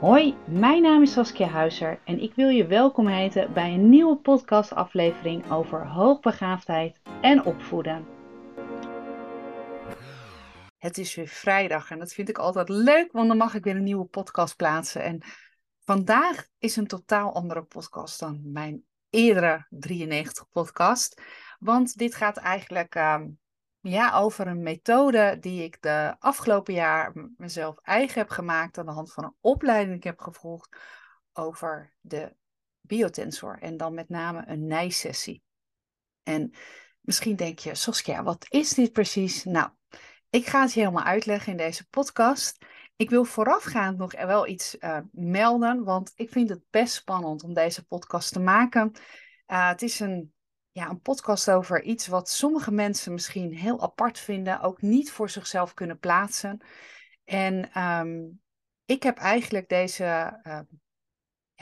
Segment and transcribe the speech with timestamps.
[0.00, 4.16] Hoi, mijn naam is Saskia Huizer en ik wil je welkom heten bij een nieuwe
[4.16, 8.06] podcastaflevering over hoogbegaafdheid en opvoeden.
[10.78, 13.76] Het is weer vrijdag en dat vind ik altijd leuk, want dan mag ik weer
[13.76, 15.02] een nieuwe podcast plaatsen.
[15.02, 15.22] En
[15.84, 21.22] vandaag is een totaal andere podcast dan mijn eerdere 93 podcast.
[21.58, 23.26] Want dit gaat eigenlijk ehm,
[23.80, 28.92] ja, over een methode die ik de afgelopen jaar mezelf eigen heb gemaakt aan de
[28.92, 30.76] hand van een opleiding die ik heb gevolgd
[31.32, 32.34] over de
[32.80, 35.42] biotensor en dan met name een nijsessie.
[36.22, 36.52] En
[37.00, 39.44] misschien denk je, Saskia, wat is dit precies?
[39.44, 39.70] Nou,
[40.30, 42.66] ik ga het je helemaal uitleggen in deze podcast.
[42.96, 47.54] Ik wil voorafgaand nog wel iets uh, melden, want ik vind het best spannend om
[47.54, 48.90] deze podcast te maken.
[49.46, 50.32] Uh, het is een
[50.72, 55.30] ja, een podcast over iets wat sommige mensen misschien heel apart vinden, ook niet voor
[55.30, 56.60] zichzelf kunnen plaatsen.
[57.24, 58.28] En ehm,
[58.84, 60.60] ik heb eigenlijk deze uh,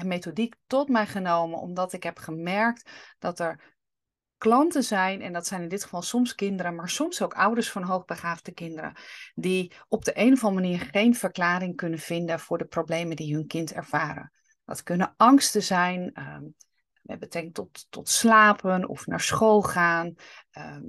[0.07, 3.77] methodiek tot mij genomen, omdat ik heb gemerkt dat er
[4.39, 7.83] klanten zijn, en dat zijn in dit geval soms kinderen, maar soms ook ouders van
[7.83, 8.97] hoogbegaafde kinderen,
[9.35, 13.35] die op de een of andere manier geen verklaring kunnen vinden voor de problemen die
[13.35, 14.33] hun kind ervaren.
[14.65, 16.45] Dat kunnen angsten zijn, ehm,
[17.09, 20.15] met betrekking tot, tot slapen of naar school gaan,
[20.51, 20.83] ehm,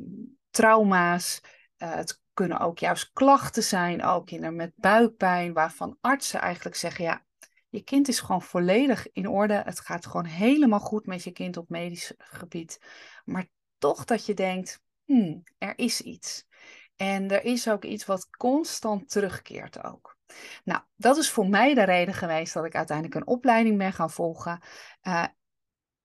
[0.50, 1.42] trauma's.
[1.78, 7.04] Uh, het kunnen ook juist klachten zijn, ook kinderen met buikpijn, waarvan artsen eigenlijk zeggen,
[7.04, 7.26] ja,
[7.70, 9.62] je kind is gewoon volledig in orde.
[9.66, 12.80] Het gaat gewoon helemaal goed met je kind op medisch gebied.
[13.26, 13.48] Maar
[13.78, 16.48] toch dat je denkt, hmm, er is iets.
[16.96, 20.18] En er is ook iets wat constant terugkeert ook.
[20.64, 24.12] Nou, dat is voor mij de reden geweest dat ik uiteindelijk een opleiding ben gaan
[24.12, 24.60] volgen.
[25.04, 25.26] Uh,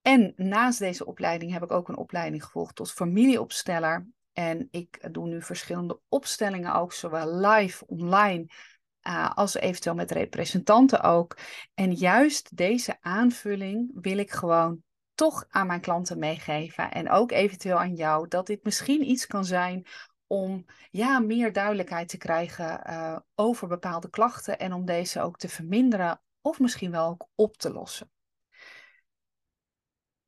[0.05, 4.06] en naast deze opleiding heb ik ook een opleiding gevolgd tot familieopsteller.
[4.33, 8.47] En ik doe nu verschillende opstellingen ook, zowel live, online,
[9.08, 11.36] uh, als eventueel met representanten ook.
[11.75, 14.82] En juist deze aanvulling wil ik gewoon
[15.14, 16.91] toch aan mijn klanten meegeven.
[16.91, 19.86] En ook eventueel aan jou, dat dit misschien iets kan zijn
[20.26, 25.48] om ja, meer duidelijkheid te krijgen uh, over bepaalde klachten en om deze ook te
[25.48, 28.12] verminderen of misschien wel ook op te lossen.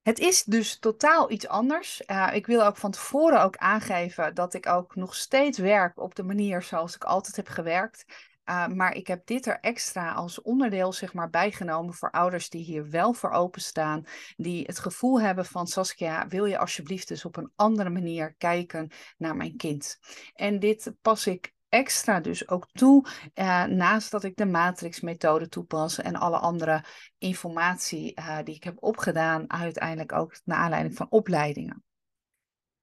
[0.06, 2.03] Het is dus totaal iets anders.
[2.06, 6.15] Uh, ik wil ook van tevoren ook aangeven dat ik ook nog steeds werk op
[6.15, 8.05] de manier zoals ik altijd heb gewerkt.
[8.44, 12.65] Uh, maar ik heb dit er extra als onderdeel zeg maar, bijgenomen voor ouders die
[12.65, 14.05] hier wel voor openstaan.
[14.37, 18.91] Die het gevoel hebben van Saskia, wil je alsjeblieft dus op een andere manier kijken
[19.17, 19.99] naar mijn kind.
[20.34, 25.99] En dit pas ik extra dus ook toe, uh, naast dat ik de matrix-methode toepas
[25.99, 26.84] en alle andere
[27.19, 31.84] informatie uh, die ik heb opgedaan, uiteindelijk ook naar aanleiding van opleidingen.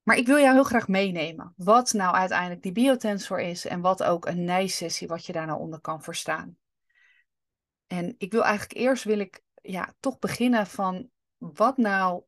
[0.04, 4.04] Maar ik wil jou heel graag meenemen wat nou uiteindelijk die biotensor is en wat
[4.04, 6.58] ook een nijsessie, wat je daar nou onder kan verstaan.
[7.88, 12.24] En ik wil eigenlijk eerst wil ik ja, toch beginnen van wat nou,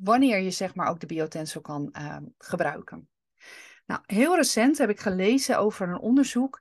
[0.00, 3.08] wanneer je zeg maar ook de biotensor kan uh, gebruiken.
[3.86, 6.60] Nou, heel recent heb ik gelezen over een onderzoek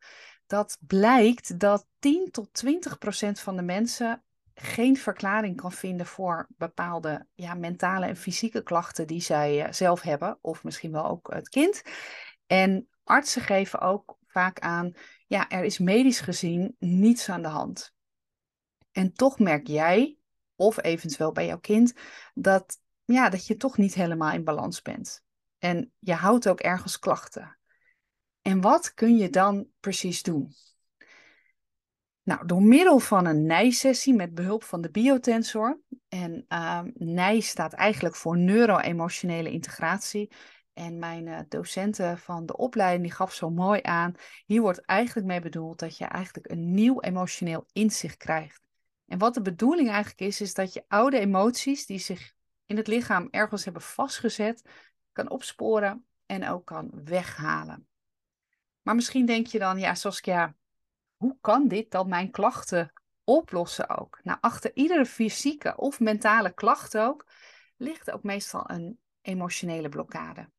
[0.52, 4.24] dat blijkt dat 10 tot 20 procent van de mensen
[4.54, 10.02] geen verklaring kan vinden voor bepaalde ja, mentale en fysieke klachten die zij uh, zelf
[10.02, 11.82] hebben, of misschien wel ook het kind.
[12.48, 14.94] En artsen geven ook vaak aan,
[15.28, 17.94] ja, er is medisch gezien niets aan de hand.
[18.92, 20.18] En toch merk jij,
[20.56, 21.94] of eventueel bij jouw kind,
[22.34, 25.24] dat, ja, dat je toch niet helemaal in balans bent.
[25.62, 27.58] En je houdt ook ergens klachten.
[28.42, 30.54] En wat kun je dan precies doen?
[32.24, 35.82] Nou, door middel van een nijsessie met behulp van de biotensor.
[36.08, 36.46] En
[36.98, 40.32] uh, staat eigenlijk voor neuro-emotionele integratie.
[40.74, 44.14] En mijn uh, docenten van de opleiding die gaf zo mooi aan.
[44.46, 48.62] Hier wordt eigenlijk mee bedoeld dat je eigenlijk een nieuw emotioneel inzicht krijgt.
[49.06, 52.34] En wat de bedoeling eigenlijk is, is dat je oude emoties die zich
[52.66, 54.62] in het lichaam ergens hebben vastgezet,
[55.12, 57.88] kan opsporen en ook kan weghalen.
[58.82, 60.56] Maar misschien denk je dan, ja Saskia,
[61.16, 62.94] hoe kan dit dan mijn klachten
[63.24, 64.20] oplossen ook?
[64.24, 67.26] Nou, achter iedere fysieke of mentale klacht ook,
[67.78, 70.50] ligt ook meestal een emotionele blokkade.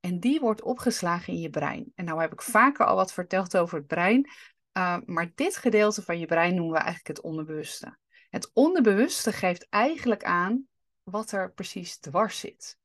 [0.00, 1.92] En die wordt opgeslagen in je brein.
[1.94, 4.30] En nou heb ik vaker al wat verteld over het brein,
[4.72, 7.98] uh, maar dit gedeelte van je brein noemen we eigenlijk het onderbewuste.
[8.30, 10.68] Het onderbewuste geeft eigenlijk aan
[11.02, 12.78] wat er precies dwars zit.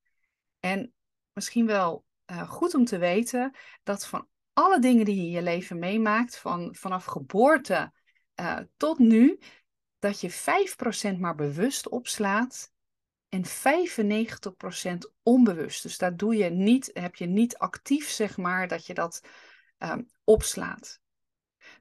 [0.59, 0.94] En
[1.35, 5.41] misschien wel uh, goed om te weten dat van alle dingen die je in je
[5.41, 7.93] leven meemaakt, van, vanaf geboorte
[8.39, 9.39] uh, tot nu,
[9.99, 10.31] dat je
[11.15, 12.73] 5% maar bewust opslaat
[13.29, 13.49] en 95%
[15.23, 15.83] onbewust.
[15.83, 19.21] Dus daar doe je niet, heb je niet actief, zeg maar, dat je dat
[19.79, 20.99] um, opslaat.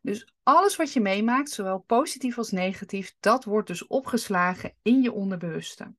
[0.03, 5.13] Dus alles wat je meemaakt, zowel positief als negatief, dat wordt dus opgeslagen in je
[5.13, 5.95] onderbewuste.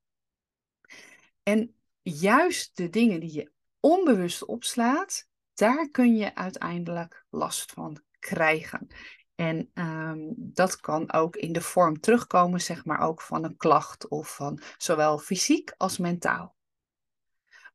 [1.43, 1.74] En
[2.11, 8.87] juist de dingen die je onbewust opslaat, daar kun je uiteindelijk last van krijgen.
[9.35, 14.07] En ehm, dat kan ook in de vorm terugkomen, zeg maar, ook van een klacht
[14.07, 16.55] of van zowel fysiek als mentaal.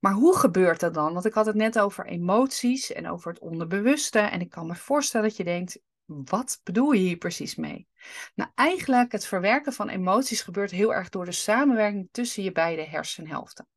[0.00, 1.12] Maar hoe gebeurt dat dan?
[1.12, 4.18] Want ik had het net over emoties en over het onderbewuste.
[4.18, 7.88] En ik kan me voorstellen dat je denkt, wat bedoel je hier precies mee?
[8.34, 12.82] Nou, eigenlijk het verwerken van emoties gebeurt heel erg door de samenwerking tussen je beide
[12.82, 13.68] hersenhelften.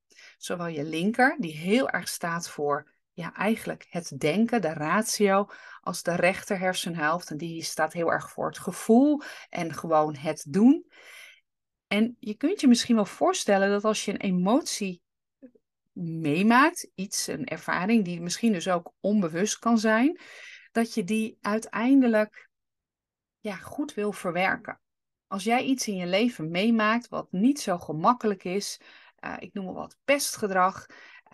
[0.44, 5.48] Zowel je linker, die heel erg staat voor ja, eigenlijk het denken, de ratio,
[5.82, 7.30] als de rechter hersenhelft.
[7.30, 10.86] En die staat heel erg voor het gevoel en gewoon het doen.
[11.88, 15.02] En je kunt je misschien wel voorstellen dat als je een emotie
[15.92, 20.20] meemaakt, iets, een ervaring die misschien dus ook onbewust kan zijn,
[20.72, 22.50] dat je die uiteindelijk
[23.40, 24.80] ja, goed wil verwerken.
[25.28, 28.80] Als jij iets in je leven meemaakt wat niet zo gemakkelijk is,
[29.26, 30.86] uh, ik noem maar wat pestgedrag,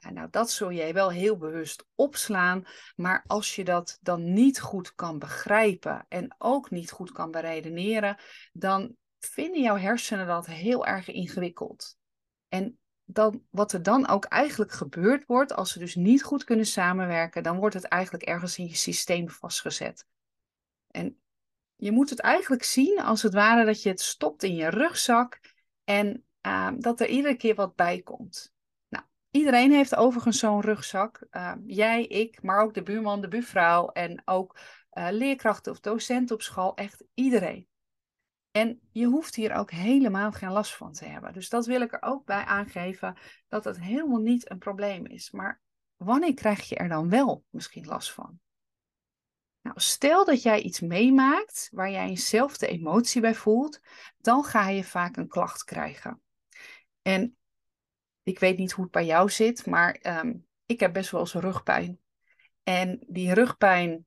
[0.06, 2.64] uh, nou dat zul jij wel heel bewust opslaan,
[2.96, 8.18] maar als je dat dan niet goed kan begrijpen en ook niet goed kan beredeneren,
[8.54, 11.98] dan vinden jouw hersenen dat heel erg ingewikkeld.
[12.48, 16.66] En dan, wat er dan ook eigenlijk gebeurd wordt, als ze dus niet goed kunnen
[16.66, 20.06] samenwerken, dan wordt het eigenlijk ergens in je systeem vastgezet.
[20.88, 21.22] En
[21.76, 25.40] je moet het eigenlijk zien als het ware dat je het stopt in je rugzak
[25.84, 28.54] en ehm, dat er iedere keer wat bij komt.
[28.90, 31.28] Nou, iedereen heeft overigens zo'n rugzak.
[31.30, 34.60] Ehm, jij, ik, maar ook de buurman, de buurvrouw en ook
[34.94, 36.76] uh, leerkrachten of docenten op school.
[36.76, 37.68] Echt iedereen.
[38.52, 41.34] En je hoeft hier ook helemaal geen last van te hebben.
[41.34, 45.32] Dus dat wil ik er ook bij aangeven, dat het helemaal niet een probleem is.
[45.32, 45.62] Maar
[45.98, 48.40] wanneer krijg je er dan wel misschien last van?
[49.62, 53.80] Nou, stel dat jij iets meemaakt waar jij eenzelfde emotie bij voelt,
[54.18, 56.22] dan ga je vaak een klacht krijgen.
[57.10, 57.38] En
[58.24, 60.34] ik weet niet hoe het bij jou zit, maar ehm,
[60.66, 62.00] ik heb best wel eens rugpijn.
[62.64, 64.06] En die rugpijn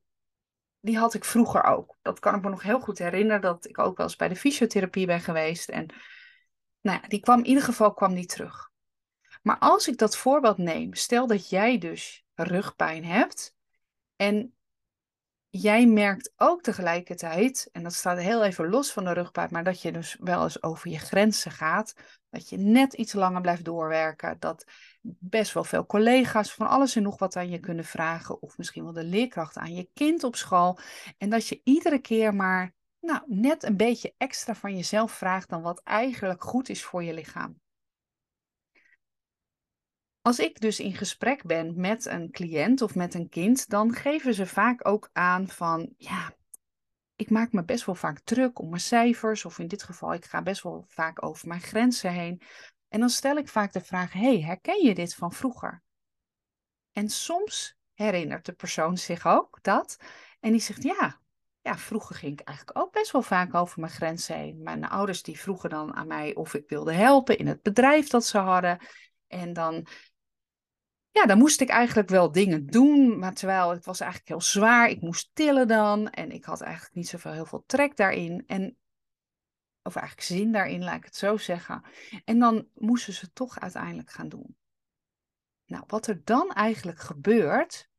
[0.79, 1.97] die had ik vroeger ook.
[2.01, 4.35] Dat kan ik me nog heel goed herinneren, dat ik ook wel eens bij de
[4.35, 5.69] fysiotherapie ben geweest.
[5.69, 5.85] En
[6.81, 8.71] nou ja, die kwam in ieder geval kwam die terug.
[9.41, 13.55] Maar als ik dat voorbeeld neem, stel dat jij dus rugpijn hebt
[14.15, 14.55] en
[15.59, 19.81] jij merkt ook tegelijkertijd, en dat staat heel even los van de rugpijn, maar dat
[19.81, 21.93] je dus wel eens over je grenzen gaat,
[22.29, 24.65] dat je net iets langer blijft doorwerken, dat
[25.01, 28.83] best wel veel collega's van alles en nog wat aan je kunnen vragen, of misschien
[28.83, 30.79] wel de leerkracht aan je kind op school,
[31.17, 35.61] en dat je iedere keer maar nou, net een beetje extra van jezelf vraagt dan
[35.61, 37.61] wat eigenlijk goed is voor je lichaam.
[40.23, 44.33] Als ik dus in gesprek ben met een cliënt of met een kind, dan geven
[44.33, 46.33] ze vaak ook aan van, ja,
[47.15, 50.25] ik maak me best wel vaak druk om mijn cijfers, of in dit geval, ik
[50.25, 52.41] ga best wel vaak over mijn grenzen heen.
[52.89, 55.83] En dan stel ik vaak de vraag, hey, herken je dit van vroeger?
[56.91, 59.97] En soms herinnert de persoon zich ook dat.
[60.39, 61.19] En die zegt, ja,
[61.61, 64.63] ja, vroeger ging ik eigenlijk ook best wel vaak over mijn grenzen heen.
[64.63, 68.25] Mijn ouders die vroegen dan aan mij of ik wilde helpen in het bedrijf dat
[68.25, 68.77] ze hadden.
[69.27, 69.87] En dan
[71.13, 74.89] ja, dan moest ik eigenlijk wel dingen doen, maar terwijl het was eigenlijk heel zwaar.
[74.89, 78.43] Ik moest tillen dan en ik had eigenlijk niet zoveel heel veel trek daarin.
[78.47, 78.77] En,
[79.83, 81.83] of eigenlijk zin daarin, laat ik het zo zeggen.
[82.25, 84.57] En dan moesten ze toch uiteindelijk gaan doen.
[85.65, 87.89] Nou, wat er dan eigenlijk gebeurt,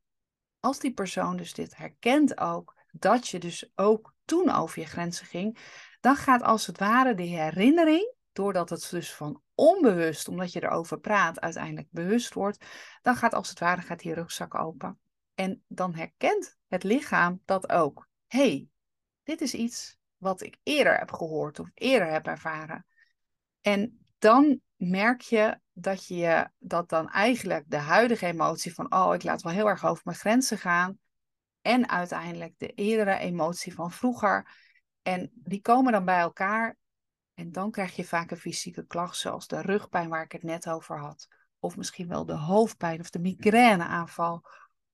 [0.59, 5.25] als die persoon dus dit herkent ook, dat je dus ook toen over je grenzen
[5.25, 5.57] ging,
[5.99, 10.99] dan gaat als het ware de herinnering doordat het dus van onbewust, omdat je erover
[10.99, 12.65] praat, uiteindelijk bewust wordt,
[13.01, 14.99] dan gaat als het ware gaat die rugzak open.
[15.35, 18.07] En dan herkent het lichaam dat ook.
[18.27, 18.67] hey,
[19.23, 22.85] dit is iets wat ik eerder heb gehoord of eerder heb ervaren.
[23.61, 29.23] En dan merk je dat je dat dan eigenlijk de huidige emotie van oh, ik
[29.23, 30.99] laat wel heel erg over mijn grenzen gaan.
[31.61, 34.47] En uiteindelijk de eerdere emotie van vroeger.
[35.01, 36.77] En die komen dan bij elkaar
[37.35, 40.69] en dan krijg je vaak een fysieke klacht, zoals de rugpijn waar ik het net
[40.69, 41.27] over had.
[41.59, 44.45] Of misschien wel de hoofdpijn of de migraineaanval.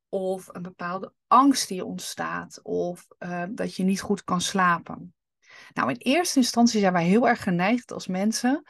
[0.09, 2.59] Of een bepaalde angst die ontstaat.
[2.61, 5.13] Of uh, dat je niet goed kan slapen.
[5.73, 8.63] Nou, in eerste instantie zijn wij heel erg geneigd als mensen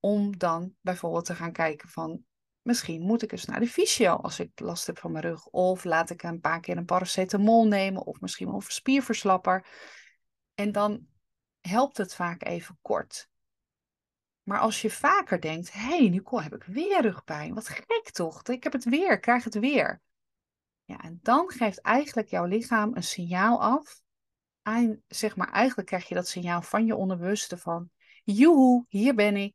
[0.00, 2.24] om dan bijvoorbeeld te gaan kijken van
[2.62, 5.46] misschien moet ik eens naar de fysio als ik last heb van mijn rug.
[5.46, 9.66] Of laat ik een paar keer een paracetamol nemen of misschien wel een spierverslapper.
[10.54, 11.06] En dan
[11.66, 13.28] helpt het vaak even kort.
[14.42, 17.54] Maar als je vaker denkt, hé hey, Nicole, heb ik weer rugpijn.
[17.54, 18.42] Wat gek toch?
[18.42, 20.00] Ik heb het weer, ik krijg het weer.
[20.84, 24.04] Ja, en dan geeft eigenlijk jouw lichaam een signaal af
[25.08, 27.90] zeg maar, eigenlijk krijg je dat signaal van je onderbewuste van,
[28.24, 29.54] joehoe, hier ben ik.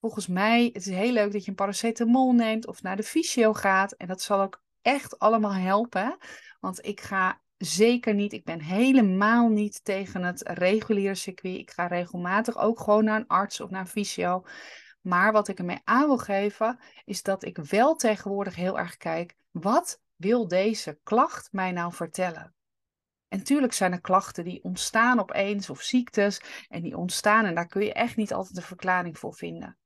[0.00, 3.52] Volgens mij, het is heel leuk dat je een paracetamol neemt of naar de fysio
[3.52, 3.92] gaat.
[3.92, 6.18] En dat zal ook echt allemaal helpen.
[6.60, 11.58] Want ik ga zeker niet, ik ben helemaal niet tegen het reguliere circuit.
[11.58, 14.44] Ik ga regelmatig ook gewoon naar een arts of naar een fysio.
[15.00, 19.36] Maar wat ik ermee aan wil geven, is dat ik wel tegenwoordig heel erg kijk,
[19.50, 22.54] wat wil deze klacht mij nou vertellen?
[23.28, 27.66] En tuurlijk zijn er klachten die ontstaan opeens of ziektes en die ontstaan en daar
[27.66, 29.78] kun je echt niet altijd een verklaring voor vinden.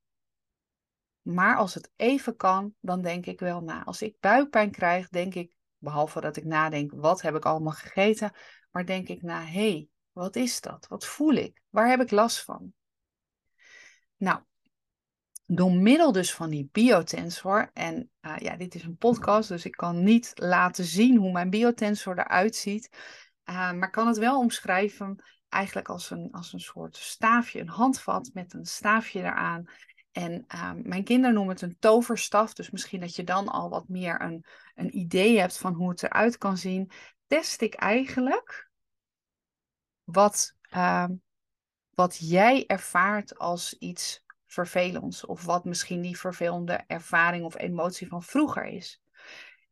[1.23, 3.85] Maar als het even kan, dan denk ik wel na.
[3.85, 8.33] Als ik buikpijn krijg, denk ik, behalve dat ik nadenk, wat heb ik allemaal gegeten,
[8.71, 10.87] maar denk ik na, hé, hey, wat is dat?
[10.89, 11.63] Wat voel ik?
[11.69, 12.73] Waar heb ik last van?
[14.17, 14.41] Nou,
[15.47, 19.73] door middel dus van die biotensor, en uh, ja, dit is een podcast, dus ik
[19.77, 22.89] kan niet laten zien hoe mijn biotensor eruit ziet,
[23.45, 28.31] uh, maar kan het wel omschrijven eigenlijk als een, als een soort staafje, een handvat
[28.33, 29.65] met een staafje eraan.
[30.13, 33.89] En uh, mijn kinderen noemen het een toverstaf, dus misschien dat je dan al wat
[33.89, 36.91] meer een, een idee hebt van hoe het eruit kan zien.
[37.27, 38.71] Test ik eigenlijk
[40.05, 41.15] wat, ehm,
[41.91, 45.27] wat jij ervaart als iets vervelends.
[45.27, 49.01] Of wat misschien die vervelende ervaring of emotie van vroeger is.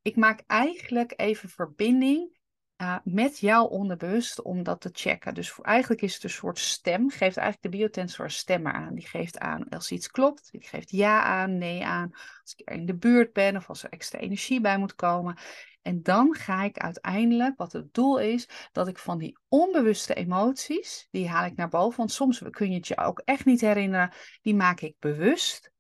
[0.03, 2.39] Ik maak eigenlijk even verbinding
[2.81, 5.35] uh, met jouw onderbewust om dat te checken.
[5.35, 8.95] Dus eigenlijk is het een soort stem, geeft eigenlijk de biotensor stemmen aan.
[8.95, 12.11] Die geeft aan als iets klopt, die geeft ja aan, nee aan,
[12.43, 15.39] als ik er in de buurt ben of als er extra energie bij moet komen.
[15.83, 21.09] En dan ga ik uiteindelijk, wat het doel is, dat ik van die onbewuste emoties,
[21.11, 21.99] die haal ik naar boven.
[21.99, 25.73] Want soms kun je het je ook echt niet herinneren, die maak ik bewust.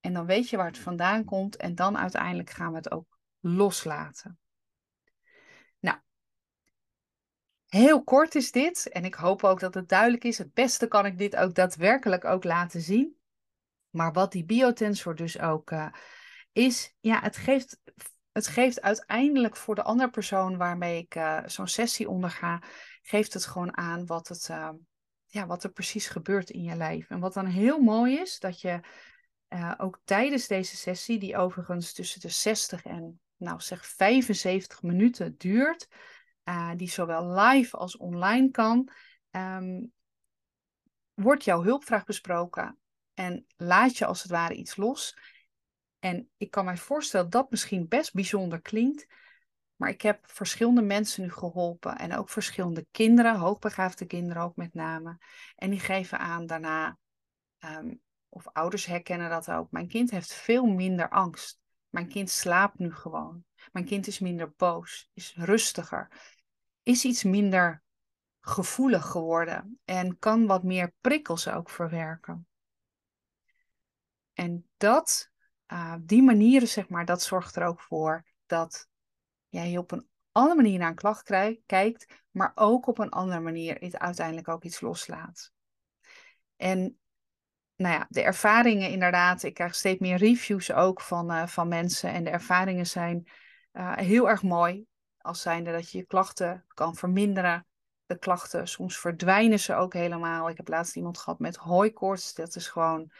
[0.00, 3.18] En dan weet je waar het vandaan komt en dan uiteindelijk gaan we het ook
[3.40, 4.38] loslaten.
[5.78, 5.98] Nou,
[7.70, 10.38] heel kort is dit en ik hoop ook dat het duidelijk is.
[10.38, 13.16] Het beste kan ik dit ook daadwerkelijk ook laten zien.
[13.90, 15.86] Maar wat die biotensor dus ook uh,
[16.52, 17.80] is, ja, het geeft
[18.32, 22.62] het geeft uiteindelijk voor de andere persoon waarmee ik uh, zo'n sessie onderga,
[23.02, 24.70] geeft het gewoon aan wat, het, uh,
[25.26, 27.10] ja, wat er precies gebeurt in je lijf.
[27.10, 28.80] En wat dan heel mooi is, dat je
[29.76, 35.88] ook tijdens deze sessie, die overigens tussen de 60 en nou zeg 75 minuten duurt,
[36.76, 38.88] die zowel live als online kan,
[39.30, 39.92] um,
[41.14, 42.78] wordt jouw hulpvraag besproken
[43.14, 45.16] en laat je als het ware iets los.
[45.98, 49.06] En ik kan mij voorstellen dat dat misschien best bijzonder klinkt.
[49.76, 51.98] Maar ik heb verschillende mensen nu geholpen.
[51.98, 55.18] En ook verschillende kinderen, hoogbegaafde kinderen ook met name.
[55.56, 56.98] En die geven aan daarna,
[57.58, 57.94] ehm,
[58.28, 59.70] of ouders herkennen dat ook.
[59.70, 61.60] Mijn kind heeft veel minder angst.
[61.88, 63.44] Mijn kind slaapt nu gewoon.
[63.72, 66.08] Mijn kind is minder boos, is rustiger,
[66.90, 67.82] is iets minder
[68.40, 72.46] gevoelig geworden en kan wat meer prikkels ook verwerken.
[74.32, 75.30] En dat
[75.72, 78.88] uh, die manieren, zeg maar, dat zorgt er ook voor dat
[79.48, 81.32] jij op een andere manier naar een klacht
[81.66, 85.52] kijkt, maar ook op een andere manier het uiteindelijk ook iets loslaat.
[86.56, 86.98] En
[87.76, 92.10] nou ja, de ervaringen inderdaad, ik krijg steeds meer reviews ook van, uh, van mensen
[92.10, 93.28] en de ervaringen zijn
[93.72, 94.86] uh, heel erg mooi.
[95.20, 97.66] Als zijnde dat je je klachten kan verminderen.
[98.06, 100.48] De klachten, soms verdwijnen ze ook helemaal.
[100.48, 102.34] Ik heb laatst iemand gehad met hooikoorts.
[102.34, 103.12] Dat is gewoon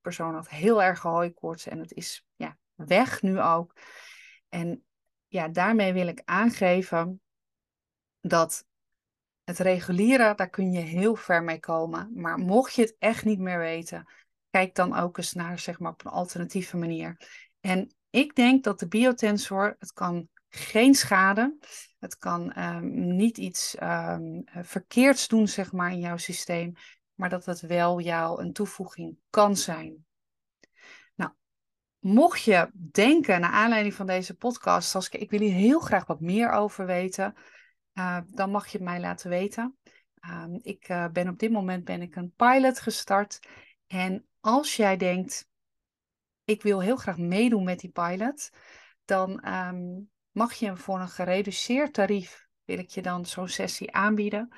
[0.00, 3.76] persoon had heel erg hooikoorts en het is ja, weg nu ook.
[4.48, 4.84] En
[5.26, 7.20] ja, daarmee wil ik aangeven
[8.20, 8.66] dat
[9.44, 12.10] het reguliere, daar kun je heel ver mee komen.
[12.14, 14.12] Maar mocht je het echt niet meer weten,
[14.50, 17.16] kijk dan ook eens naar, zeg maar, op een alternatieve manier.
[17.60, 21.56] En ik denk dat de biotensor, het kan geen schade.
[21.98, 26.74] Het kan um, niet iets um, verkeerds doen, zeg maar, in jouw systeem
[27.18, 30.06] maar dat het wel jou een toevoeging kan zijn.
[31.14, 31.30] Nou,
[31.98, 36.20] mocht je denken, naar aanleiding van deze podcast, als ik wil hier heel graag wat
[36.20, 37.34] meer over weten,
[37.94, 39.76] uh, dan mag je het mij laten weten.
[40.20, 43.48] Uh, ik uh, ben op dit moment ben ik een pilot gestart.
[43.86, 45.48] En als jij denkt,
[46.44, 48.50] ik wil heel graag meedoen met die pilot,
[49.04, 49.40] dan
[50.38, 54.48] mag je voor een gereduceerd tarief, wil ik je dan zo'n sessie aanbieden.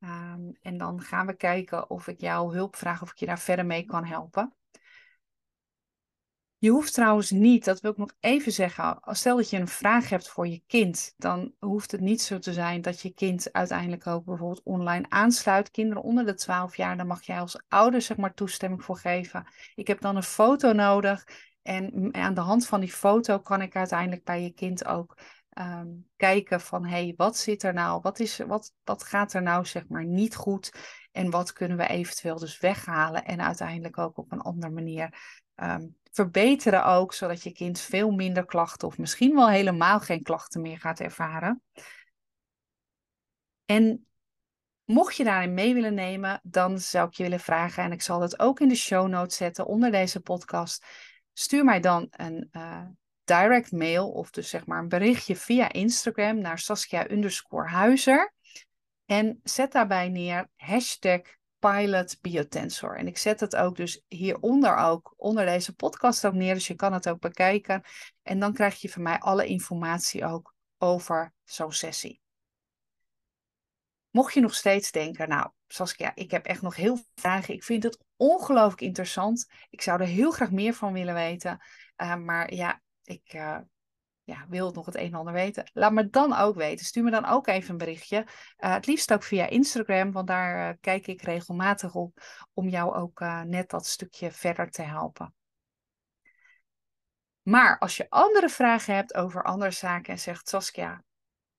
[0.00, 3.38] Um, en dan gaan we kijken of ik jouw hulp vraag, of ik je daar
[3.38, 4.54] verder mee kan helpen.
[6.58, 10.08] Je hoeft trouwens niet, dat wil ik nog even zeggen, stel dat je een vraag
[10.08, 14.06] hebt voor je kind, dan hoeft het niet zo te zijn dat je kind uiteindelijk
[14.06, 15.70] ook bijvoorbeeld online aansluit.
[15.70, 19.46] Kinderen onder de 12 jaar, daar mag jij als ouder zeg maar toestemming voor geven.
[19.74, 21.24] Ik heb dan een foto nodig
[21.64, 25.14] en aan de hand van die foto kan ik uiteindelijk bij je kind ook
[25.54, 28.00] Ehm, kijken van, hé, hey, wat zit er nou?
[28.02, 30.72] Wat, is, wat, wat gaat er nou, zeg maar, niet goed?
[31.12, 35.18] En wat kunnen we eventueel dus weghalen en uiteindelijk ook op een andere manier
[35.54, 40.60] ehm, verbeteren ook, zodat je kind veel minder klachten of misschien wel helemaal geen klachten
[40.60, 41.62] meer gaat ervaren.
[43.64, 44.06] En
[44.84, 48.20] mocht je daarin mee willen nemen, dan zou ik je willen vragen, en ik zal
[48.20, 50.84] het ook in de show notes zetten onder deze podcast,
[51.34, 52.86] stuur mij dan een uh,
[53.24, 58.32] direct mail of dus zeg maar een berichtje via Instagram naar Saskia underscore Huizer.
[59.04, 61.20] En zet daarbij neer hashtag
[61.58, 62.96] Pilot Biotensor.
[62.96, 66.54] En ik zet het ook dus hieronder ook, onder deze podcast ook neer.
[66.54, 67.82] Dus je kan het ook bekijken.
[68.22, 72.23] En dan krijg je van mij alle informatie ook over zo'n sessie.
[74.14, 77.54] Mocht je nog steeds denken, nou Saskia, ik heb echt nog heel veel vragen.
[77.54, 79.46] Ik vind het ongelooflijk interessant.
[79.70, 81.60] Ik zou er heel graag meer van willen weten.
[81.96, 83.58] Uh, maar ja, ik uh,
[84.22, 85.70] ja, wil nog het een en ander weten.
[85.72, 86.86] Laat me dan ook weten.
[86.86, 88.16] Stuur me dan ook even een berichtje.
[88.16, 92.20] Uh, het liefst ook via Instagram, want daar kijk ik regelmatig op
[92.52, 95.34] om jou ook net dat stukje verder te helpen.
[97.42, 101.04] Maar als je andere vragen hebt over andere zaken en zegt Saskia,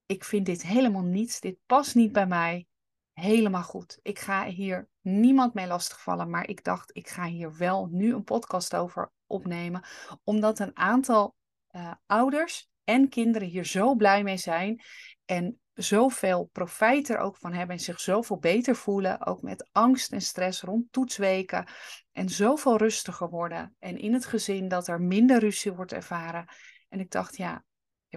[0.06, 2.68] ik vind dit helemaal niets, dit past niet bij mij,
[3.14, 4.00] helemaal goed.
[4.02, 8.24] Ik ga hier niemand mee lastigvallen, maar ik dacht, ik ga hier wel nu een
[8.24, 9.86] podcast over opnemen,
[10.24, 11.36] omdat een aantal
[11.72, 14.82] uh, ouders en kinderen hier zo blij mee zijn
[15.26, 20.12] en zoveel profijt er ook van hebben en zich zoveel beter voelen, ook met angst
[20.12, 21.68] en stress rond toetsweken
[22.12, 26.46] en zoveel rustiger worden en in het gezin dat er minder ruzie wordt ervaren.
[26.90, 27.64] En ik dacht, ja,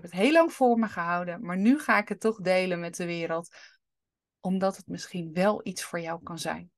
[0.00, 2.96] heb het heel lang voor me gehouden, maar nu ga ik het toch delen met
[2.96, 3.56] de wereld,
[4.40, 6.70] omdat het misschien wel iets voor jou kan zijn.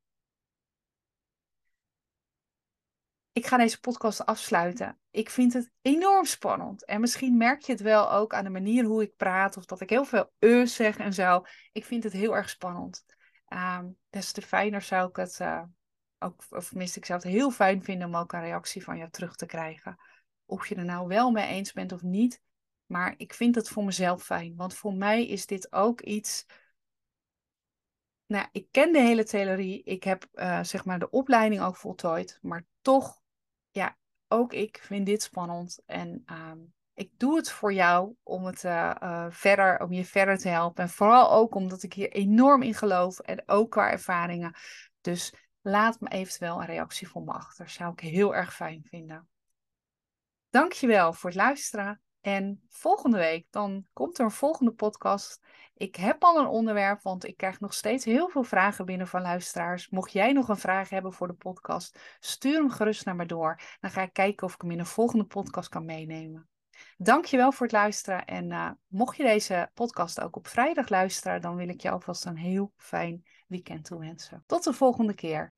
[3.32, 4.98] Ik ga deze podcast afsluiten.
[5.10, 6.84] Ik vind het enorm spannend.
[6.84, 9.56] En misschien merk je het wel ook aan de manier hoe ik praat.
[9.56, 10.30] Of dat ik heel veel
[10.66, 11.42] zeg en zo.
[11.72, 13.04] Ik vind het heel erg spannend.
[13.48, 15.62] Um, des te fijner zou ik het uh,
[16.18, 19.10] ook, of tenminste, ik zou het heel fijn vinden om ook een reactie van jou
[19.10, 19.96] terug te krijgen.
[20.44, 22.40] Of je er nou wel mee eens bent of niet.
[22.90, 24.56] Maar ik vind het voor mezelf fijn.
[24.56, 26.46] Want voor mij is dit ook iets.
[28.26, 29.82] Nou, ik ken de hele theorie.
[29.82, 32.38] Ik heb uh, zeg maar de opleiding ook voltooid.
[32.42, 33.20] Maar toch
[33.70, 33.96] ja,
[34.28, 35.82] ook ik vind dit spannend.
[35.86, 36.52] En uh,
[36.94, 40.82] ik doe het voor jou om, het, uh, uh, verder, om je verder te helpen.
[40.82, 43.18] En vooral ook omdat ik hier enorm in geloof.
[43.18, 44.54] En ook qua ervaringen.
[45.00, 47.68] Dus laat me eventueel een reactie voor me achter.
[47.68, 49.28] Zou ik heel erg fijn vinden.
[50.48, 52.00] Dankjewel voor het luisteren.
[52.20, 55.40] En volgende week dan komt er een volgende podcast.
[55.74, 59.22] Ik heb al een onderwerp, want ik krijg nog steeds heel veel vragen binnen van
[59.22, 59.88] luisteraars.
[59.88, 63.60] Mocht jij nog een vraag hebben voor de podcast, stuur hem gerust naar me door.
[63.80, 66.48] Dan ga ik kijken of ik hem in een volgende podcast kan meenemen.
[66.96, 68.24] Dankjewel voor het luisteren.
[68.24, 72.24] En uh, mocht je deze podcast ook op vrijdag luisteren, dan wil ik je alvast
[72.24, 74.42] een heel fijn weekend toewensen.
[74.46, 75.52] Tot de volgende keer.